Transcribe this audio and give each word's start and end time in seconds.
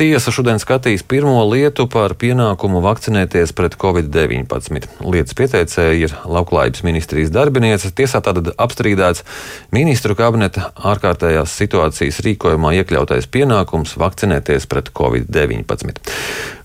Tiesa 0.00 0.32
šodien 0.32 0.56
skatīs 0.56 1.02
pirmo 1.04 1.42
lietu 1.44 1.84
par 1.92 2.14
pienākumu 2.16 2.80
vakcinēties 2.80 3.50
pret 3.52 3.74
covid-19. 3.82 4.86
Lietas 5.04 5.36
pieteicēja 5.36 5.98
ir 5.98 6.14
Lauklājības 6.24 6.86
ministrijas 6.86 7.28
darbiniece. 7.34 7.90
Tiesā 7.92 8.22
tātad 8.24 8.48
apstrīdēts 8.56 9.26
ministru 9.76 10.16
kabineta 10.16 10.70
ārkārtējās 10.88 11.52
situācijas 11.52 12.22
rīkojumā 12.24 12.72
iekļautais 12.78 13.28
pienākums 13.28 13.92
vakcinēties 14.00 14.70
pret 14.72 14.88
covid-19. 14.96 16.00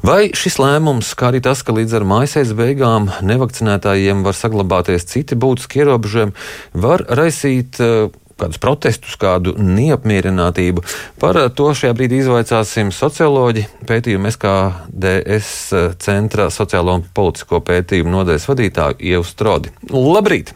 Vai 0.08 0.30
šis 0.32 0.56
lēmums, 0.64 1.12
kā 1.20 1.34
arī 1.34 1.44
tas, 1.44 1.60
ka 1.60 1.76
līdz 1.76 2.00
ar 2.00 2.08
maisēs 2.08 2.56
beigām 2.56 3.12
nevakcinētājiem 3.20 4.24
var 4.24 4.40
saglabāties 4.40 5.12
citi 5.12 5.36
būtiski 5.36 5.84
ierobežojumi, 5.84 6.40
var 6.88 7.04
raisīt 7.20 7.84
uh, 7.84 8.16
kādus 8.40 8.60
protestus, 8.62 9.16
kādu 9.20 9.56
neapmierinātību. 9.60 10.84
Par 11.22 11.40
to 11.56 11.70
šajā 11.78 11.96
brīdī 11.98 12.20
izvaicāsim 12.24 12.92
socioloģi 12.96 13.66
pētījumu 13.88 14.34
SKDS 14.34 15.56
centra 16.04 16.50
sociālo 16.54 17.00
un 17.00 17.08
politisko 17.16 17.64
pētījumu 17.66 18.14
nodaļas 18.20 18.52
vadītāju 18.52 19.02
Ievu 19.14 19.28
Strodi. 19.28 19.74
Labrīt! 19.92 20.56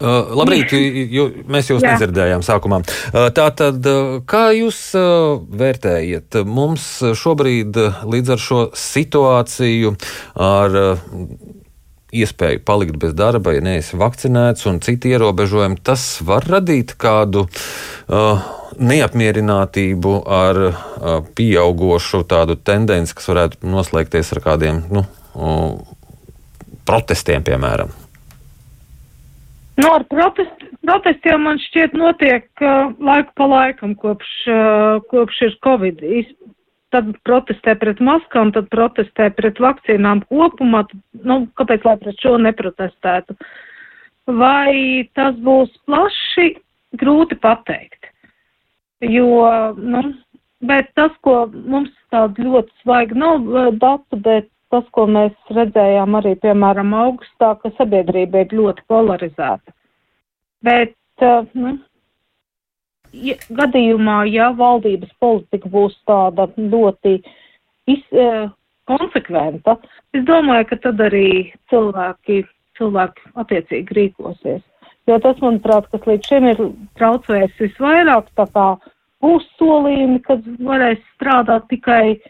Uh, 0.00 0.30
labrīt, 0.32 0.70
jū, 1.12 1.26
mēs 1.52 1.66
jūs 1.68 1.82
Jā. 1.84 1.90
nedzirdējām 1.92 2.40
sākumā. 2.40 2.78
Uh, 3.12 3.26
Tātad, 3.36 3.84
uh, 3.84 4.14
kā 4.24 4.46
jūs 4.56 4.78
uh, 4.96 5.42
vērtējat? 5.60 6.38
Mums 6.48 6.86
šobrīd 7.20 7.76
līdz 8.08 8.32
ar 8.32 8.40
šo 8.40 8.62
situāciju, 8.72 9.92
ar 10.40 10.78
uh, 10.80 11.04
iespēju 12.12 12.62
palikt 12.66 12.98
bez 13.00 13.14
darba, 13.16 13.54
ja 13.54 13.62
neesi 13.64 13.98
vakcinēts, 14.00 14.66
un 14.70 14.80
citi 14.84 15.12
ierobežojumi, 15.14 15.78
tas 15.86 16.04
var 16.26 16.46
radīt 16.48 16.96
kādu 17.00 17.46
uh, 17.46 18.42
neapmierinātību 18.80 20.14
ar 20.26 20.60
uh, 20.66 20.74
pieaugušu 21.36 22.24
tādu 22.30 22.58
tendenci, 22.58 23.16
kas 23.16 23.30
varētu 23.32 23.70
noslēgties 23.70 24.34
ar 24.36 24.42
kādiem 24.44 24.84
nu, 24.90 25.04
uh, 25.34 25.74
protestiem, 26.88 27.44
piemēram. 27.46 27.92
Nu, 29.80 29.88
ar 29.94 30.04
protest, 30.10 30.64
protestiem 30.84 31.46
man 31.46 31.60
šķiet 31.70 31.94
notiek 31.96 32.46
uh, 32.60 32.90
laiku 33.00 33.32
pa 33.38 33.48
laikam, 33.48 33.94
kopš, 33.96 34.32
uh, 34.50 35.00
kopš 35.12 35.44
ir 35.46 35.56
Covid 35.64 36.02
tad 36.94 37.10
protestē 37.26 37.74
pret 37.78 38.00
maskām, 38.04 38.52
tad 38.54 38.68
protestē 38.72 39.30
pret 39.36 39.60
vakcīnām 39.62 40.24
kopumā, 40.30 40.84
tad, 40.90 41.02
nu, 41.26 41.42
kāpēc 41.60 41.86
lai 41.86 41.96
pret 42.02 42.22
šo 42.22 42.36
neprotestētu? 42.42 43.36
Vai 44.40 45.06
tas 45.18 45.38
būs 45.42 45.72
plaši, 45.88 46.52
grūti 47.00 47.38
pateikt. 47.40 48.10
Jo, 49.00 49.72
nu, 49.78 50.02
bet 50.66 50.90
tas, 50.98 51.12
ko 51.24 51.46
mums 51.54 51.92
tādu 52.12 52.44
ļoti 52.46 52.82
svaigi 52.82 53.18
nav 53.18 53.46
eh, 53.48 53.70
datu, 53.80 54.18
bet 54.20 54.50
tas, 54.70 54.86
ko 54.94 55.06
mēs 55.10 55.34
redzējām 55.56 56.16
arī, 56.20 56.36
piemēram, 56.44 56.94
augustā, 56.94 57.54
ka 57.62 57.72
sabiedrība 57.78 58.44
ir 58.44 58.56
ļoti 58.60 58.84
polarizēta. 58.90 59.74
Bet, 60.66 60.94
uh, 61.24 61.46
nu, 61.58 61.78
ja, 63.12 63.36
gadījumā, 63.56 64.22
ja 64.30 64.50
valdības 64.56 65.12
politika 65.22 65.70
būs 65.70 65.96
tāda 66.08 66.48
ļoti 66.56 67.18
iz, 67.90 68.02
e, 68.12 68.48
konsekventa, 68.90 69.76
es 70.16 70.24
domāju, 70.28 70.70
ka 70.70 70.80
tad 70.86 71.02
arī 71.04 71.30
cilvēki, 71.72 72.42
cilvēki 72.78 73.32
attiecīgi 73.42 73.98
rīkosies. 73.98 74.62
Jo 75.08 75.18
tas, 75.22 75.38
manuprāt, 75.42 75.88
kas 75.90 76.06
līdz 76.06 76.28
šim 76.28 76.46
ir 76.52 76.60
traucējis 77.00 77.62
visvairāk, 77.64 78.28
tā 78.38 78.46
kā 78.54 78.66
būs 79.24 79.46
solījumi, 79.58 80.20
kad 80.26 80.44
varēs 80.64 81.00
strādāt 81.16 81.66
tikai 81.72 82.20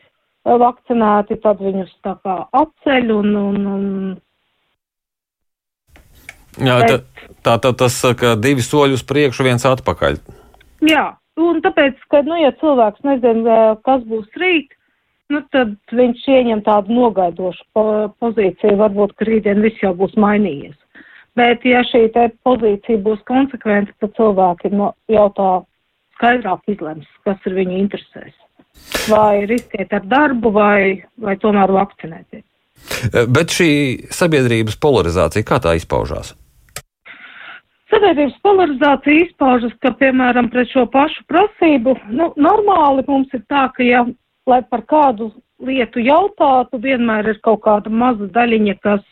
vakcinēti, 0.45 1.37
tad 1.45 1.61
viņus 1.61 1.93
tā 2.05 2.17
kā 2.25 2.37
atceļ 2.57 3.15
un, 3.19 3.37
un, 3.37 3.71
un 3.75 3.87
Jā, 6.59 6.81
tā, 6.83 6.97
tā, 7.47 7.55
tā 7.63 7.71
tas, 7.79 7.97
ka 8.19 8.35
divi 8.35 8.65
soļi 8.65 8.97
uz 8.99 9.05
priekšu, 9.07 9.45
viens 9.47 9.65
atpakaļ. 9.69 10.19
Jā, 10.87 11.07
un 11.41 11.61
tāpēc, 11.65 11.99
ka, 12.13 12.23
nu, 12.27 12.37
ja 12.41 12.53
cilvēks 12.61 13.05
nezin, 13.07 13.43
kas 13.87 14.05
būs 14.09 14.29
rīt, 14.41 14.73
nu, 15.33 15.43
tad 15.55 15.75
viņš 15.95 16.27
ieņem 16.37 16.63
tādu 16.67 16.97
nogaidošu 16.97 17.67
po 17.77 17.85
pozīciju, 18.23 18.79
varbūt, 18.81 19.17
ka 19.19 19.29
rītdien 19.29 19.63
viss 19.65 19.83
jau 19.85 19.93
būs 19.97 20.17
mainījies. 20.21 20.77
Bet, 21.39 21.65
ja 21.69 21.83
šī 21.87 22.09
te 22.15 22.27
pozīcija 22.45 23.01
būs 23.05 23.21
konsekventa, 23.29 23.95
tad 24.03 24.17
cilvēki 24.19 24.73
no, 24.75 24.93
jau 25.13 25.29
tā 25.37 25.51
skaidrāk 26.19 26.75
izlems, 26.75 27.09
kas 27.25 27.39
ir 27.49 27.57
viņu 27.61 27.79
interesēs. 27.85 28.37
Vai 29.11 29.47
riskēt 29.51 29.93
ar 29.97 30.05
darbu, 30.09 30.53
vai, 30.55 31.03
vai 31.21 31.37
tomēr 31.41 31.73
vakcinēties. 31.75 32.45
Bet 33.31 33.53
šī 33.55 33.71
sabiedrības 34.15 34.79
polarizācija, 34.81 35.47
kā 35.47 35.61
tā 35.63 35.77
izpaužās? 35.79 36.35
Sabiedrības 37.91 38.37
polarizācija 38.45 39.27
izpaužas, 39.27 39.73
ka, 39.83 39.91
piemēram, 39.99 40.51
pret 40.53 40.71
šo 40.71 40.85
pašu 40.93 41.25
prasību, 41.31 41.97
nu, 42.15 42.31
normāli 42.39 43.03
mums 43.09 43.33
ir 43.35 43.43
tā, 43.51 43.67
ka, 43.75 43.83
ja, 43.83 44.05
lai 44.47 44.61
par 44.71 44.85
kādu 44.91 45.33
lietu 45.67 46.03
jautātu, 46.05 46.79
vienmēr 46.83 47.33
ir 47.33 47.41
kaut 47.45 47.65
kāda 47.67 47.91
maza 47.91 48.29
daļiņa, 48.31 48.77
kas 48.85 49.03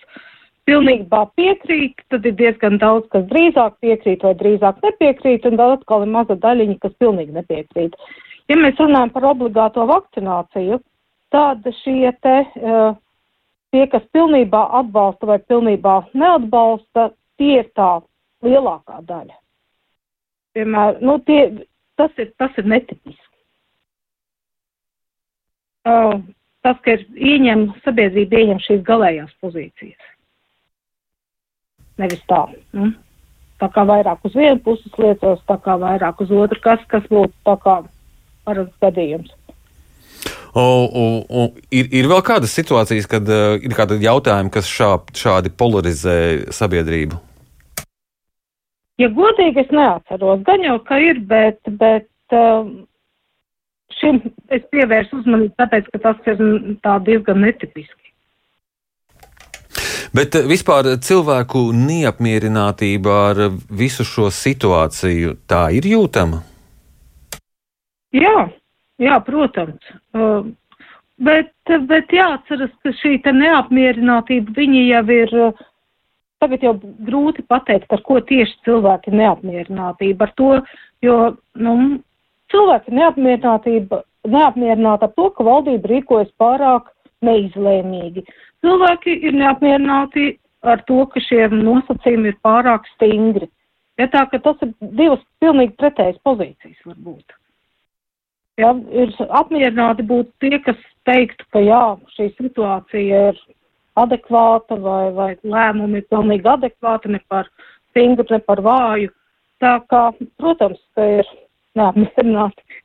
pilnībā 0.68 1.24
piekrīt, 1.38 2.04
tad 2.12 2.26
ir 2.28 2.36
diezgan 2.38 2.78
daudz, 2.78 3.08
kas 3.12 3.24
drīzāk 3.32 3.78
piekrīt 3.82 4.24
vai 4.26 4.34
drīzāk 4.38 4.78
nepiekrīt, 4.84 5.48
un 5.48 5.58
tad 5.58 5.78
atkal 5.78 6.04
ir 6.04 6.12
maza 6.14 6.36
daļiņa, 6.38 6.78
kas 6.84 6.94
pilnīgi 7.02 7.34
nepiekrīt. 7.34 7.96
Ja 8.48 8.56
mēs 8.60 8.78
runājam 8.80 9.10
par 9.14 9.26
obligāto 9.32 9.84
vakcināciju, 9.88 10.78
tad 11.34 11.66
šie 11.82 12.12
te, 12.24 12.36
uh, 12.62 12.94
tie, 13.74 13.86
kas 13.92 14.04
pilnībā 14.14 14.62
atbalsta 14.80 15.28
vai 15.32 15.38
pilnībā 15.50 15.98
neatbalsta, 16.14 17.10
tie 17.40 17.58
ir 17.62 17.72
tā 17.76 17.98
lielākā 18.44 19.00
daļa. 19.09 19.37
Piemēram, 20.56 21.00
nu, 21.04 21.16
tie, 21.26 21.41
tas, 21.99 22.12
ir, 22.19 22.32
tas 22.41 22.54
ir 22.59 22.69
netipiski. 22.71 23.25
Uh, 25.88 26.19
tas, 26.66 26.78
ka 26.84 26.97
ir 26.97 27.04
ieņem, 27.16 27.69
sabiedrība 27.84 28.43
ieņem 28.43 28.62
šīs 28.65 28.87
galējās 28.87 29.34
pozīcijas. 29.43 30.09
Nevis 31.99 32.22
tā. 32.31 32.44
Nu? 32.76 32.93
Tā 33.59 33.66
kā 33.75 33.82
vairāk 33.88 34.22
uz 34.26 34.37
vienu 34.38 34.60
puses 34.62 34.99
liecos, 35.03 35.41
tā 35.49 35.56
kā 35.65 35.75
vairāk 35.81 36.20
uz 36.22 36.31
otru, 36.31 36.60
kas, 36.62 36.82
kas 36.91 37.06
būtu 37.10 37.34
tā 37.47 37.56
kā 37.65 37.81
parasts 38.47 38.82
gadījums. 38.84 39.32
O, 40.59 40.62
o, 40.62 41.06
o, 41.28 41.47
ir, 41.75 41.88
ir 41.94 42.09
vēl 42.10 42.22
kādas 42.26 42.55
situācijas, 42.56 43.06
kad 43.10 43.26
uh, 43.31 43.59
ir 43.60 43.75
kādi 43.76 43.99
jautājumi, 44.03 44.53
kas 44.55 44.70
šā, 44.70 44.93
šādi 45.15 45.53
polarizē 45.55 46.19
sabiedrību? 46.55 47.19
Ja 48.98 49.09
godīgi, 49.14 49.62
es 49.62 49.70
neatceros. 49.70 50.42
Gan 50.47 50.64
jau, 50.66 50.78
ka 50.82 50.98
ir, 50.98 51.20
bet, 51.31 51.60
bet 51.78 52.34
um, 52.34 52.72
šim 54.00 54.20
es 54.54 54.64
pievērsu 54.72 55.20
uzmanību, 55.20 55.54
tāpēc, 55.60 55.86
ka 55.94 56.03
tas 56.03 56.31
ir 56.32 56.42
tā 56.82 56.98
diezgan 57.06 57.44
netipiski. 57.47 57.94
Bet 60.16 60.34
uh, 60.34 60.48
vispār 60.50 60.91
cilvēku 61.04 61.69
neapmierinātība 61.78 63.16
ar 63.31 63.42
visu 63.70 64.06
šo 64.08 64.32
situāciju 64.34 65.37
tā 65.47 65.69
ir 65.78 65.87
jūtama? 65.87 66.42
Jā, 68.16 68.48
jā 68.98 69.20
protams. 69.22 69.94
Uh, 70.10 70.50
bet, 71.22 71.54
bet 71.87 72.19
jāatceras, 72.19 72.75
ka 72.82 72.94
šī 72.98 73.20
neapmierinātība 73.22 74.58
jau 74.58 75.22
ir 75.22 75.41
uh, 75.47 75.66
Tagad 76.38 76.62
jau 76.62 76.75
grūti 76.78 77.43
pateikt, 77.50 77.91
ar 77.91 78.03
ko 78.06 78.21
tieši 78.22 78.60
cilvēki 78.66 79.10
neapmierinātība 79.19 80.28
ar 80.28 80.34
to, 80.38 80.50
jo, 81.03 81.16
nu, 81.59 81.72
cilvēki 82.52 82.94
neapmierinātība, 82.94 84.02
neapmierināti 84.31 85.08
ar 85.08 85.14
to, 85.17 85.31
ka 85.35 85.46
valdība 85.49 85.90
rīkojas 85.90 86.31
pārāk 86.38 86.93
neizlēmīgi. 87.26 88.23
Cilvēki 88.62 89.17
ir 89.26 89.35
neapmierināti 89.38 90.31
ar 90.62 90.82
to, 90.87 91.05
ka 91.11 91.23
šie 91.26 91.49
nosacījumi 91.55 92.32
ir 92.32 92.38
pārāk 92.46 92.87
stingri. 92.94 93.50
Ja 93.99 94.06
tā, 94.11 94.25
ka 94.31 94.38
tas 94.43 94.62
ir 94.62 94.73
divas 94.94 95.23
pilnīgi 95.43 95.75
pretējas 95.79 96.19
pozīcijas 96.26 96.87
varbūt. 96.87 97.34
Ja, 98.58 98.73
ir 98.94 99.11
apmierināti 99.38 100.06
būt 100.06 100.31
tie, 100.43 100.58
kas 100.62 100.79
teiktu, 101.06 101.46
ka 101.55 101.62
jā, 101.62 101.82
šī 102.14 102.31
situācija 102.38 103.23
ir 103.31 103.41
adekvāta 104.02 104.78
vai, 104.82 105.04
vai 105.14 105.30
lēmumi 105.42 106.04
pilnīgi 106.10 106.48
adekvāti, 106.48 107.12
ne 107.14 107.20
par 107.28 107.48
stingru, 107.90 108.26
ne 108.30 108.40
par 108.44 108.62
vāju. 108.64 109.12
Tā 109.62 109.78
kā, 109.90 110.02
protams, 110.38 110.80
ka 110.94 111.06
ir 111.20 111.32
neapmierināti. 111.78 112.62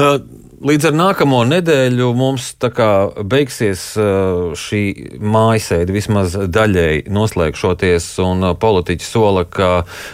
Uh, 0.00 0.14
līdz 0.62 0.88
ar 0.90 0.94
nākamo 0.96 1.40
nedēļu 1.48 2.08
mums 2.16 2.52
beigsies 3.28 3.82
šī 4.58 4.82
mājasēde 5.18 5.94
vismaz 5.94 6.36
daļēji 6.54 7.04
noslēgšoties, 7.12 8.06
un 8.24 8.46
politiķi 8.62 9.06
sola, 9.06 9.44
ka 9.44 9.70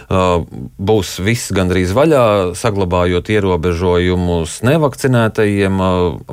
būs 0.09 1.15
viss 1.25 1.53
gandrīz 1.55 1.93
vaļā, 1.97 2.23
saglabājot 2.59 3.31
ierobežojumus 3.35 4.59
nevakcinētajiem, 4.67 5.83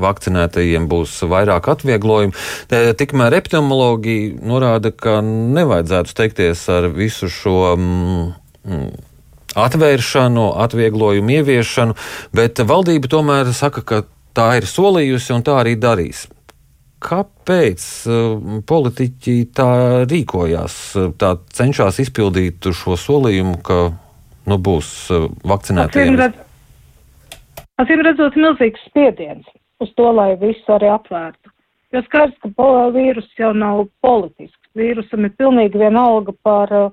vakcinētajiem 0.07 0.89
būs 0.91 1.19
vairāk 1.29 1.69
atvieglojumu. 1.77 2.37
Tikmēr 2.71 3.41
epidemiologi 3.41 4.19
norāda, 4.41 4.93
ka 4.93 5.19
nevajadzētu 5.27 6.17
steigties 6.17 6.65
ar 6.73 6.89
visu 6.95 7.31
šo. 7.33 7.59
Mm, 7.77 8.97
atvēršanu, 9.57 10.51
atvieglojumu 10.67 11.37
ieviešanu, 11.41 11.97
bet 12.37 12.61
valdība 12.61 13.11
tomēr 13.13 13.53
saka, 13.57 13.83
ka 13.83 14.03
tā 14.37 14.51
ir 14.61 14.69
solījusi 14.69 15.35
un 15.37 15.45
tā 15.47 15.61
arī 15.63 15.77
darīs. 15.81 16.27
Kāpēc 17.07 17.83
uh, 18.09 18.61
politiķi 18.69 19.37
tā 19.57 19.71
rīkojās, 20.09 20.77
tā 21.21 21.37
cenšas 21.57 22.01
izpildīt 22.07 22.69
šo 22.73 22.97
solījumu, 23.01 23.59
ka 23.65 23.81
nu, 24.49 24.59
būs 24.59 24.93
uh, 25.13 25.29
vakcinēti? 25.45 26.07
Acīm 27.77 28.01
redzot, 28.01 28.39
milzīgs 28.41 28.81
spiediens 28.89 29.45
uz 29.85 29.91
to, 29.99 30.09
lai 30.17 30.33
visu 30.41 30.73
arī 30.73 30.89
atvērtu. 30.89 31.53
Jo 31.95 32.01
skaidrs, 32.07 32.37
ka 32.43 32.69
vīrus 32.95 33.29
jau 33.39 33.53
nav 33.55 33.85
politisks. 34.05 34.57
Vīrusam 34.77 35.29
ir 35.29 35.37
pilnīgi 35.37 35.81
vienalga 35.81 36.33
par 36.45 36.73
uh, 36.73 36.89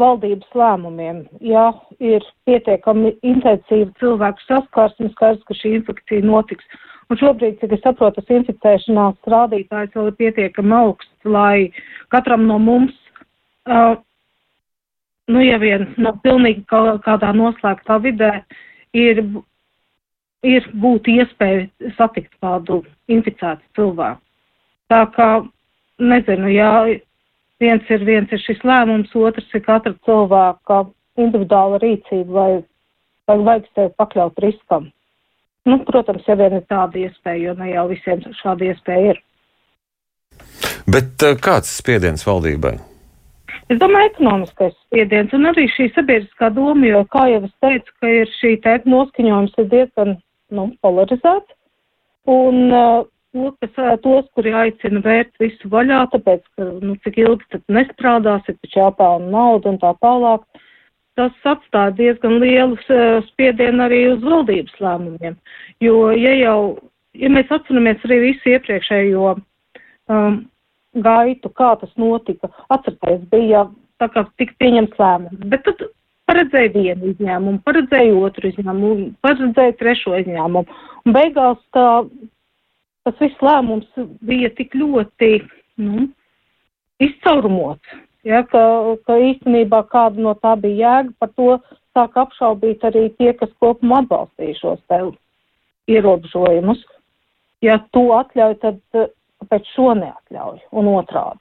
valdības 0.00 0.56
lēmumiem. 0.56 1.24
Ja 1.44 1.70
ir 2.00 2.24
pietiekami 2.48 3.14
intensīva 3.26 3.90
cilvēku 4.00 4.44
saskarsme, 4.46 5.10
skaidrs, 5.14 5.44
ka 5.48 5.56
šī 5.56 5.76
infekcija 5.80 6.26
notiks. 6.26 6.66
Un 7.10 7.20
šobrīd, 7.20 7.60
cik 7.60 7.76
es 7.76 7.82
saprotu, 7.84 8.18
tas 8.18 8.34
inficēšanās 8.34 9.30
rādītājs 9.30 9.94
vēl 9.94 10.10
ir 10.10 10.16
pietiekami 10.18 10.74
augsts, 10.74 11.12
lai 11.24 11.68
katram 12.10 12.48
no 12.48 12.58
mums, 12.58 12.96
uh, 13.70 13.94
nu, 15.30 15.42
ja 15.42 15.60
vien 15.62 15.86
nav 16.02 16.18
pilnīgi 16.24 16.64
kādā 16.70 17.30
noslēgtā 17.36 18.00
vidē, 18.02 18.32
ir, 18.96 19.22
ir 20.42 20.70
būt 20.82 21.10
iespēja 21.14 21.92
satikt 21.98 22.34
kādu 22.42 22.82
inficētu 23.06 23.62
cilvēku. 23.78 24.22
Tā 24.90 25.02
kā, 25.14 25.30
nezinu, 25.98 26.50
jā, 26.54 26.72
viens 27.62 27.90
ir, 27.90 28.04
viens 28.04 28.32
ir 28.32 28.42
šis 28.42 28.62
lēmums, 28.66 29.14
otrs 29.16 29.54
ir 29.54 29.64
katra 29.64 29.94
cilvēka 30.06 30.82
individuāla 31.20 31.80
rīcība, 31.82 32.32
vai, 32.32 32.50
vai 33.28 33.38
vajag 33.48 33.70
sevi 33.74 33.94
pakļaut 34.00 34.42
riskam. 34.44 34.90
Nu, 35.66 35.80
protams, 35.86 36.26
ja 36.28 36.36
vien 36.38 36.58
ir 36.60 36.66
tāda 36.70 37.00
iespēja, 37.00 37.48
jo 37.48 37.54
ne 37.58 37.72
jau 37.72 37.86
visiem 37.90 38.20
šāda 38.42 38.68
iespēja 38.70 39.14
ir. 39.14 39.22
Bet 40.86 41.24
eh, 41.26 41.34
kāds 41.42 41.72
spiediens 41.80 42.22
valdībai? 42.26 42.76
Es 43.66 43.80
domāju, 43.80 44.12
ekonomiskais 44.12 44.76
spiediens 44.84 45.32
un 45.34 45.48
arī 45.50 45.64
šī 45.72 45.88
sabiedriskā 45.96 46.52
doma, 46.54 46.86
jo, 46.86 47.02
kā 47.10 47.24
jau 47.32 47.42
es 47.48 47.54
teicu, 47.64 47.94
ka 47.98 48.12
ir 48.20 48.30
šī 48.38 48.52
te 48.62 48.76
noskaņojums 48.86 49.58
ir 49.58 49.68
diezgan, 49.72 50.14
nu, 50.54 50.68
polarizēts. 50.86 51.50
Un 52.30 52.60
uh, 52.70 53.02
tos, 53.36 54.00
tos, 54.02 54.28
kuri 54.36 54.54
aicina 54.56 55.02
vērt 55.04 55.34
visu 55.42 55.70
vaļā, 55.72 56.04
tāpēc, 56.14 56.42
ka, 56.56 56.68
nu, 56.82 56.96
cik 57.04 57.18
ilgi 57.22 57.50
tad 57.52 57.64
nestrādās, 57.72 58.46
ir 58.48 58.58
taču 58.62 58.80
jāpelna 58.80 59.30
nauda 59.32 59.72
un 59.74 59.80
tā 59.82 59.92
tālāk. 60.04 60.44
Tas 61.16 61.48
atstāja 61.48 61.94
diezgan 61.96 62.36
lielu 62.42 62.76
spiedienu 63.30 63.86
arī 63.86 64.02
uz 64.10 64.20
valdības 64.24 64.76
lēmumiem, 64.84 65.38
jo, 65.80 66.10
ja 66.12 66.34
jau, 66.36 66.58
ja 67.16 67.30
mēs 67.32 67.52
atceramies 67.56 68.04
arī 68.04 68.18
visu 68.26 68.52
iepriekšējo 68.52 69.30
um, 69.32 70.36
gaitu, 71.06 71.52
kā 71.56 71.72
tas 71.80 71.92
notika, 71.96 72.52
atcerieties, 72.68 73.24
bija 73.32 73.64
tā 74.00 74.10
kā 74.12 74.26
tik 74.36 74.52
pieņemts 74.60 75.00
lēmums, 75.00 75.48
bet 75.48 75.64
tad 75.64 75.86
paredzēja 76.28 76.72
vienu 76.74 77.12
izņēmumu, 77.12 77.62
paredzēja 77.66 78.16
otru 78.20 78.50
izņēmumu, 78.50 79.10
paredzēja 79.24 79.76
trešo 79.80 80.16
izņēmumu, 80.20 80.80
un 81.06 81.16
beigās 81.16 81.60
tā 81.76 81.88
tas 83.06 83.22
viss 83.22 83.44
lēmums 83.44 83.86
bija 84.26 84.50
tik 84.58 84.74
ļoti 84.74 85.30
nu, 85.82 86.08
izcaurumots, 87.02 87.96
ja, 88.26 88.42
ka, 88.50 88.62
ka 89.06 89.18
īstenībā 89.30 89.84
kāda 89.92 90.22
no 90.26 90.34
tā 90.42 90.56
bija 90.60 90.96
jēga, 90.98 91.14
par 91.22 91.32
to 91.38 91.54
sāk 91.96 92.18
apšaubīt 92.20 92.84
arī 92.88 93.08
tie, 93.16 93.32
kas 93.38 93.52
kopumā 93.62 94.02
atbalstīja 94.04 94.58
šos 94.60 94.82
te 94.90 95.00
ierobežojumus. 95.94 96.82
Ja 97.64 97.78
to 97.94 98.08
atļauj, 98.18 98.58
tad 98.62 98.80
pēc 99.48 99.74
šo 99.74 99.94
neatļauj 99.96 100.64
un 100.76 100.90
otrādi. 100.92 101.40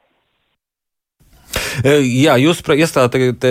E, 1.84 1.98
jā, 2.24 2.38
jūs 2.40 2.62
iestādāt, 2.64 3.44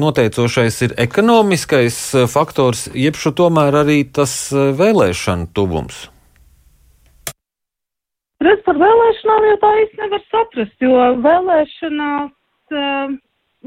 noteicošais 0.00 0.80
ir 0.86 0.94
ekonomiskais 1.02 1.98
faktors, 2.32 2.86
jeb 2.96 3.18
šo 3.20 3.34
tomēr 3.36 3.82
arī 3.82 4.00
tas 4.08 4.32
vēlēšana 4.52 5.50
tuvums. 5.54 6.06
Redz 8.50 8.64
par 8.66 8.78
vēlēšanām 8.80 9.44
jau 9.46 9.56
tā 9.62 9.70
īsti 9.84 10.00
nevar 10.00 10.22
saprast, 10.26 10.76
jo 10.82 10.94
vēlēšanās 11.22 12.32
uh, 12.74 13.12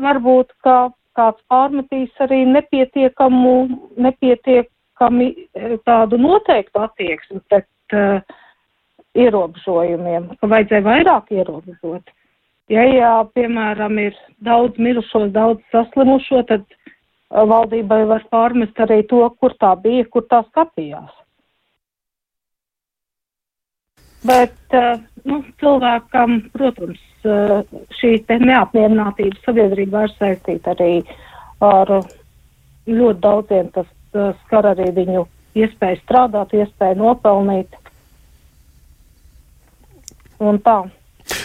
varbūt 0.04 0.52
kā 0.66 0.78
kāds 1.16 1.44
pārmetīs 1.52 2.24
arī 2.26 2.42
nepietiekamu, 2.50 3.54
nepietiekami 4.02 5.28
eh, 5.30 5.76
tādu 5.86 6.18
noteiktu 6.18 6.82
attieksmi 6.82 7.40
pret 7.52 7.96
uh, 7.96 8.20
ierobežojumiem, 9.14 10.32
ka 10.42 10.50
vajadzēja 10.50 10.88
vairāk 10.90 11.32
ierobežot. 11.38 12.14
Ja, 12.74 12.84
ja, 12.90 13.12
piemēram, 13.38 14.00
ir 14.02 14.18
daudz 14.44 14.80
mirušo, 14.82 15.28
daudz 15.36 15.62
saslimušo, 15.72 16.42
tad 16.50 16.66
valdībai 17.30 18.04
var 18.10 18.26
pārmest 18.34 18.80
arī 18.82 19.04
to, 19.10 19.22
kur 19.40 19.54
tā 19.62 19.76
bija, 19.84 20.08
kur 20.10 20.26
tā 20.32 20.42
skatījās. 20.50 21.14
Bet 24.24 24.78
uh, 24.78 25.02
nu, 25.28 25.42
cilvēkam, 25.60 26.40
protams, 26.56 27.02
uh, 27.28 27.62
šī 28.00 28.16
neapmierinātība 28.30 29.42
sabiedrībā 29.44 30.08
ir 30.08 30.16
saistīta 30.18 30.76
arī 30.76 30.94
ar 31.64 31.92
ļoti 32.88 33.20
daudziem. 33.24 33.72
Tas 33.76 33.90
skar 34.46 34.72
arī 34.74 34.92
viņu 34.96 35.26
iespēju 35.58 36.02
strādāt, 36.04 36.54
iespēju 36.58 37.00
nopelnīt. 37.02 37.80
Un 40.44 40.60
tā. 40.64 40.84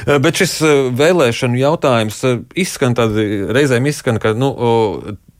Bet 0.08 0.40
šis 0.40 0.58
vēlēšanu 0.98 1.60
jautājums 1.60 2.18
izskan 2.58 2.96
tad 2.98 3.14
reizēm 3.54 3.86
izskan, 3.86 4.18
ka 4.22 4.34
nu, 4.34 4.50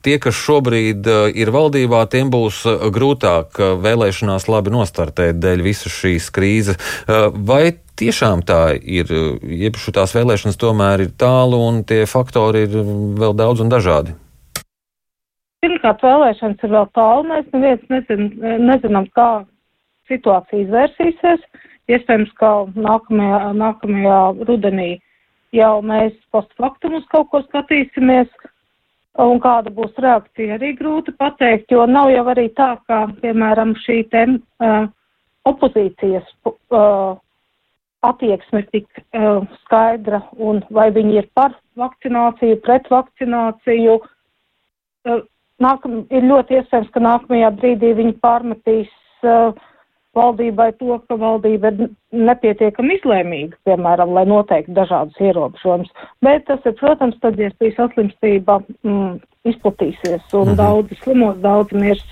tie, 0.05 0.17
kas 0.21 0.37
šobrīd 0.37 1.07
uh, 1.09 1.27
ir 1.31 1.51
valdībā, 1.53 2.05
tiem 2.11 2.31
būs 2.33 2.61
uh, 2.67 2.87
grūtāk 2.93 3.59
uh, 3.59 3.75
vēlēšanās 3.83 4.47
labi 4.51 4.73
nostartēt 4.73 5.39
dēļ 5.43 5.63
visas 5.65 5.93
šīs 5.93 6.29
krīzes. 6.35 6.79
Vai 7.49 7.75
tiešām 7.99 8.41
tā 8.47 8.75
ir? 8.77 9.09
Iepriekš 9.43 9.91
tās 9.95 10.15
vēlēšanas 10.15 10.59
tomēr 10.59 11.05
ir 11.05 11.13
tālu 11.19 11.59
un 11.67 11.83
tie 11.87 12.05
faktori 12.09 12.65
ir 12.67 12.75
vēl 13.19 13.35
daudz 13.37 13.63
un 13.63 13.71
dažādi. 13.71 14.15
Pirmkārt, 15.59 16.03
vēlēšanas 16.05 16.63
ir 16.63 16.75
vēl 16.75 16.87
tālu. 16.95 17.25
Mēs 17.27 17.49
neviens 17.53 17.83
nezin, 17.91 18.29
nezinām, 18.63 19.09
kā 19.17 19.29
situācija 20.11 20.63
izvērsīsies. 20.65 21.43
Iespējams, 21.89 22.31
ka 22.39 22.51
nākamajā, 22.77 23.51
nākamajā 23.57 24.19
rudenī 24.47 24.91
jau 25.55 25.79
mēs 25.85 26.13
postfaktumus 26.33 27.07
kaut 27.13 27.31
ko 27.33 27.41
skatīsimies. 27.47 28.29
Un 29.17 29.39
kāda 29.41 29.71
būs 29.73 29.95
reakcija, 29.97 30.55
arī 30.59 30.75
grūti 30.77 31.11
pateikt, 31.17 31.71
jo 31.73 31.85
nav 31.89 32.11
jau 32.13 32.27
arī 32.29 32.45
tā, 32.55 32.75
kā, 32.87 33.01
piemēram, 33.23 33.73
šī 33.83 34.03
te 34.13 34.21
uh, 34.29 34.85
opozīcijas 35.49 36.29
uh, 36.45 37.17
attieksme 38.05 38.61
ir 38.61 38.69
tik 38.75 39.01
uh, 39.01 39.41
skaidra, 39.65 40.21
un 40.37 40.61
vai 40.69 40.87
viņi 40.95 41.17
ir 41.23 41.27
par 41.33 41.57
vakcināciju, 41.79 42.61
pret 42.63 42.87
vakcināciju. 42.93 43.97
Uh, 45.09 45.25
nākam, 45.59 46.03
ir 46.13 46.29
ļoti 46.29 46.61
iespējams, 46.61 46.93
ka 46.93 47.03
nākamajā 47.03 47.51
brīdī 47.57 47.91
viņi 47.97 48.15
pārmetīs 48.23 48.93
uh, 49.25 49.57
valdībai 50.17 50.71
to, 50.79 50.97
ka 51.07 51.17
valdība 51.19 51.71
ir 51.73 51.89
nepietiekami 52.29 52.97
izlēmīga, 52.97 53.57
piemēram, 53.67 54.13
lai 54.17 54.25
noteikti 54.29 54.75
dažādas 54.77 55.19
ierobežojumus. 55.21 55.91
Bet 56.25 56.47
tas 56.49 56.65
ir, 56.65 56.75
protams, 56.79 57.19
tad, 57.23 57.37
ja 57.39 57.51
šī 57.55 57.73
saslimstība 57.77 58.59
mm, 58.83 59.19
izplatīsies 59.53 60.33
un 60.33 60.47
-hmm. 60.47 60.57
daudzi 60.59 60.97
slimos, 61.03 61.37
daudzi 61.43 61.77
mirs. 61.77 62.05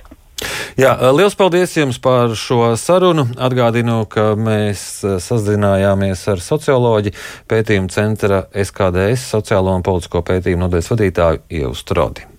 Jā, 0.77 0.93
liels 1.09 1.33
paldies 1.35 1.73
jums 1.77 1.97
par 1.97 2.35
šo 2.37 2.75
sarunu. 2.77 3.25
Atgādinu, 3.41 4.05
ka 4.05 4.35
mēs 4.37 5.01
sazinājāmies 5.25 6.27
ar 6.29 6.43
socioloģi 6.43 7.15
pētījumu 7.49 7.89
centra 7.89 8.43
SKDS 8.53 9.25
sociālo 9.33 9.73
un 9.73 9.81
politisko 9.81 10.21
pētījumu 10.21 10.67
nodaļas 10.67 10.91
vadītāju 10.93 11.45
Ievu 11.49 11.73
Strodi. 11.73 12.36